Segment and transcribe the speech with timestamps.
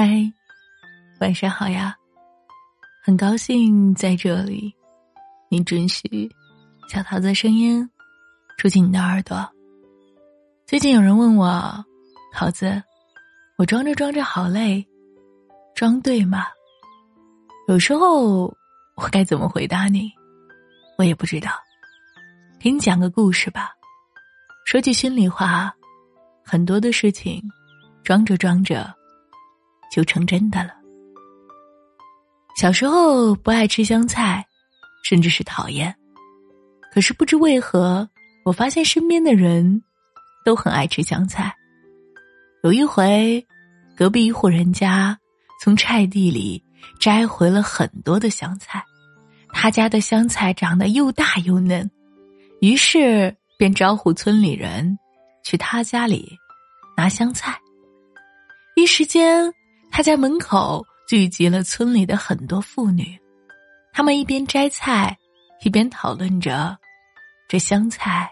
[0.00, 0.32] 嗨，
[1.18, 1.92] 晚上好呀！
[3.02, 4.72] 很高兴在这里，
[5.48, 6.30] 你准许
[6.88, 7.84] 小桃子声音
[8.56, 9.44] 住进你的耳朵。
[10.68, 11.84] 最近有人问我，
[12.32, 12.80] 桃子，
[13.56, 14.86] 我装着装着好累，
[15.74, 16.44] 装对吗？
[17.66, 18.44] 有时候
[18.94, 20.08] 我该怎么回答你，
[20.96, 21.50] 我也不知道。
[22.60, 23.72] 给你讲个故事吧。
[24.64, 25.74] 说句心里话，
[26.44, 27.42] 很多的事情，
[28.04, 28.96] 装着装着。
[29.90, 30.74] 就成真的了。
[32.56, 34.44] 小时候不爱吃香菜，
[35.04, 35.94] 甚至是讨厌。
[36.92, 38.08] 可是不知为何，
[38.44, 39.82] 我发现身边的人
[40.44, 41.54] 都很爱吃香菜。
[42.64, 43.46] 有一回，
[43.96, 45.16] 隔壁一户人家
[45.62, 46.60] 从菜地里
[46.98, 48.82] 摘回了很多的香菜，
[49.52, 51.88] 他家的香菜长得又大又嫩，
[52.60, 54.98] 于是便招呼村里人
[55.44, 56.36] 去他家里
[56.96, 57.56] 拿香菜。
[58.74, 59.52] 一时间。
[59.98, 63.18] 他家门口聚集了村里的很多妇女，
[63.92, 65.18] 他们一边摘菜，
[65.64, 66.78] 一边讨论着
[67.48, 68.30] 这香菜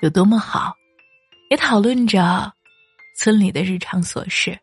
[0.00, 0.74] 有多么好，
[1.50, 2.52] 也讨论着
[3.16, 4.58] 村里的日常琐事。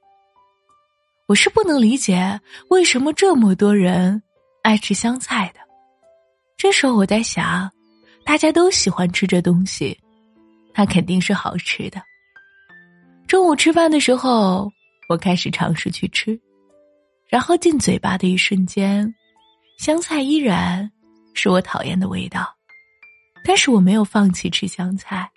[1.26, 4.22] 我是不能理解为什么这么多人
[4.62, 5.62] 爱吃香菜的。
[6.58, 7.72] 这时候我在想，
[8.26, 9.98] 大家都喜欢吃这东西，
[10.76, 12.02] 那肯定是好吃的。
[13.26, 14.70] 中午吃饭的时候。
[15.12, 16.40] 我开始尝试去吃，
[17.28, 19.14] 然后进嘴巴的一瞬间，
[19.78, 20.90] 香菜依然
[21.34, 22.48] 是我讨厌的味道，
[23.44, 25.30] 但是我没有放弃吃香菜。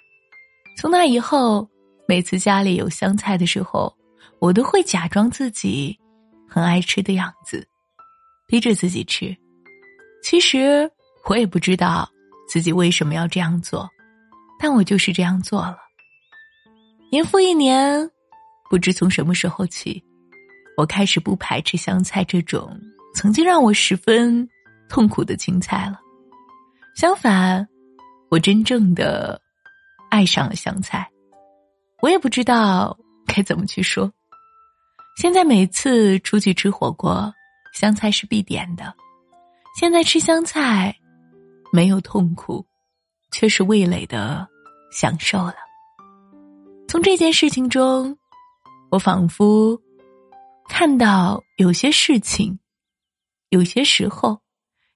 [0.78, 1.69] 从那以后，
[2.06, 3.92] 每次家里有香菜的时候，
[4.39, 5.98] 我都会假装自己
[6.48, 7.66] 很爱吃的样子，
[8.47, 9.36] 逼着自己吃。
[10.22, 10.88] 其实
[11.28, 12.09] 我也不知道
[12.48, 13.91] 自己为什么要这样做，
[14.56, 15.78] 但我就是这样做了。
[17.11, 18.09] 年复一年。
[18.75, 20.03] 不知从什么时候起，
[20.77, 22.77] 我开始不排斥香菜这种
[23.14, 24.48] 曾经让我十分
[24.89, 26.00] 痛苦的青菜了。
[26.97, 27.64] 相反，
[28.32, 29.41] 我真正的
[30.10, 31.09] 爱上了香菜。
[32.03, 34.12] 我也不知道该怎么去说。
[35.16, 37.32] 现在每次出去吃火锅，
[37.75, 38.93] 香菜是必点的。
[39.78, 40.93] 现在吃香菜，
[41.70, 42.66] 没有痛苦，
[43.31, 44.44] 却是味蕾的
[44.91, 45.54] 享受了。
[46.88, 48.19] 从这件事情中。
[48.94, 49.77] 我仿佛
[50.69, 52.56] 看到有些事情，
[53.49, 54.41] 有些时候，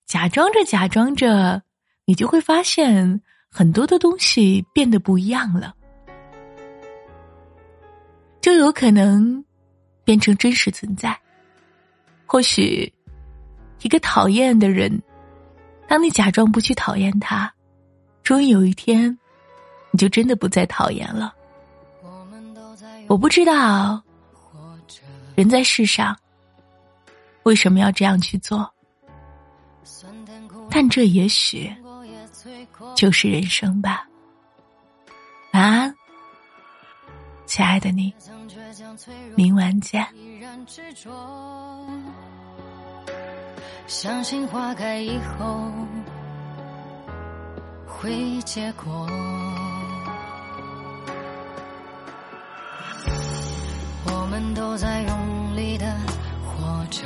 [0.07, 1.61] 假装着假装着，
[2.05, 3.21] 你就会发现
[3.51, 5.75] 很多的东西变得不一样了，
[8.41, 9.45] 就有可能
[10.05, 11.19] 变成真实存在。
[12.25, 12.93] 或许，
[13.83, 15.03] 一个讨厌的人，
[15.89, 17.53] 当你假装不去讨厌他，
[18.23, 19.19] 终于有一天，
[19.91, 21.35] 你就真的不再讨厌了。
[23.09, 24.03] 我不知道，
[25.35, 26.17] 人在世上
[27.45, 28.71] 为什么要这样去做，
[30.71, 31.75] 但这也许
[32.95, 34.07] 就是人生吧。
[35.55, 35.95] 晚安，
[37.47, 38.13] 亲爱的你，
[39.35, 40.07] 明晚见。
[43.87, 45.73] 相信花开以后
[47.87, 49.09] 会结果。
[54.79, 55.93] 在用力的
[56.45, 57.03] 活着，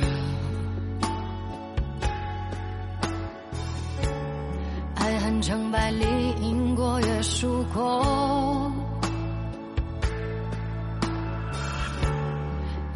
[4.93, 6.05] 爱恨成败里
[6.39, 8.71] 赢过也输过，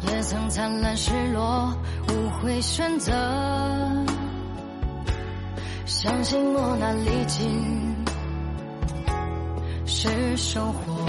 [0.02, 1.76] 也曾灿烂失落，
[2.10, 3.12] 无悔选择，
[5.86, 7.96] 相信磨难历尽
[9.84, 11.07] 是收获。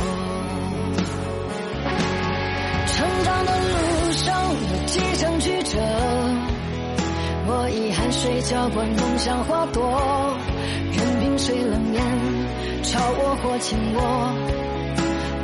[8.19, 10.37] 水浇灌梦想花朵，
[10.91, 12.03] 任凭谁冷眼
[12.83, 13.97] 嘲我或轻我，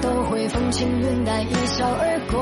[0.01, 2.35] 都会风轻云淡一笑而过。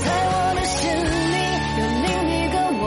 [0.00, 1.36] 在我的心里
[1.76, 2.82] 有另一个我，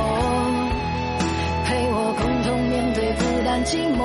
[1.64, 4.02] 陪我共同面对孤单寂寞。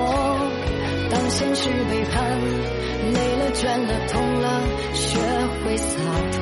[1.09, 2.21] 当现实背叛，
[3.15, 4.61] 累了倦了痛了，
[4.93, 5.17] 学
[5.65, 5.97] 会洒
[6.33, 6.37] 脱。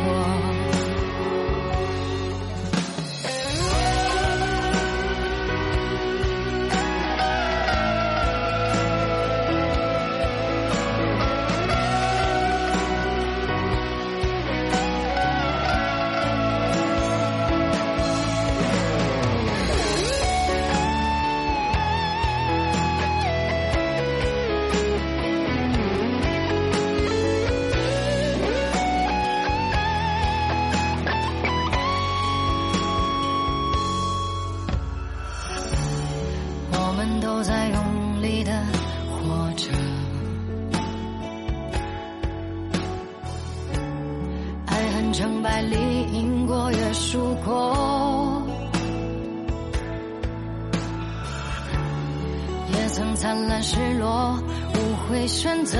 [53.16, 54.38] 灿烂失落，
[54.74, 54.78] 无
[55.08, 55.78] 悔选择，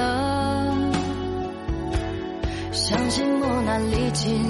[2.73, 4.41] 相信磨难历尽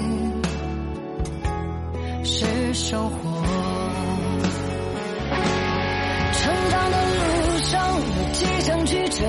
[2.23, 3.17] 是收获。
[6.31, 9.25] 成长的路上有几程曲折，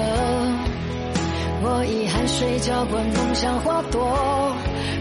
[1.62, 4.54] 我以汗水浇灌梦想花朵。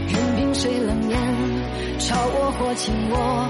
[0.07, 1.19] 任凭谁冷眼
[1.99, 3.49] 嘲我或轻我，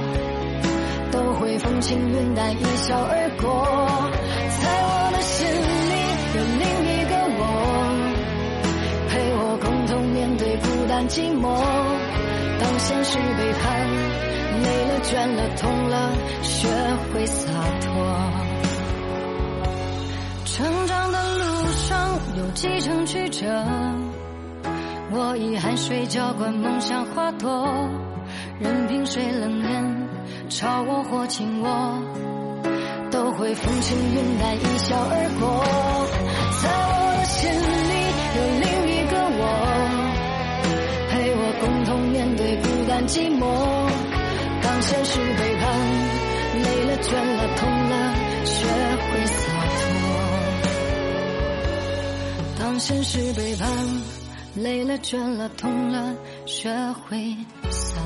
[1.12, 4.05] 都会风轻云淡一笑而过。
[11.08, 11.62] 寂寞。
[12.60, 13.88] 当现实背叛，
[14.64, 16.12] 累了倦了痛了，
[16.42, 16.68] 学
[17.14, 17.52] 会洒
[17.82, 17.92] 脱。
[20.46, 23.46] 成长的路上有几程曲折。
[25.12, 27.68] 我以汗水浇灌梦想花朵，
[28.60, 30.08] 任凭谁冷眼
[30.50, 32.02] 嘲我或轻我，
[33.12, 35.25] 都会风轻云淡一笑而
[43.08, 43.44] 寂寞。
[44.62, 45.64] 当现实背叛，
[46.64, 47.94] 累了倦了痛了，
[48.46, 49.34] 学会洒
[49.80, 49.84] 脱。
[52.60, 53.70] 当现实背叛。
[54.58, 56.16] 累了，倦了，痛了，
[56.46, 56.72] 学
[57.10, 57.36] 会
[57.70, 58.05] 洒。